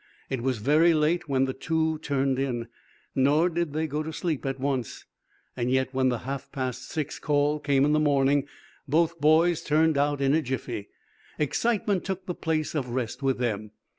It 0.31 0.41
was 0.41 0.57
very 0.57 0.95
late 0.95 1.29
when 1.29 1.45
the 1.45 1.53
two 1.53 1.99
turned 1.99 2.39
in, 2.39 2.69
nor 3.13 3.49
did 3.49 3.71
they 3.73 3.85
go 3.85 4.01
to 4.01 4.11
sleep 4.11 4.47
at 4.47 4.59
once. 4.59 5.05
Yet, 5.55 5.93
when 5.93 6.09
the 6.09 6.17
half 6.25 6.51
past 6.51 6.89
six 6.89 7.19
call 7.19 7.59
came 7.59 7.85
in 7.85 7.91
the 7.93 7.99
morning, 7.99 8.47
both 8.87 9.21
boys 9.21 9.61
turned 9.61 9.99
out 9.99 10.19
in 10.19 10.33
a 10.33 10.41
jiffy. 10.41 10.89
Excitement 11.37 12.03
took 12.03 12.25
the 12.25 12.33
place 12.33 12.73
of 12.73 12.89
rest 12.89 13.21
with 13.21 13.37
them. 13.37 13.73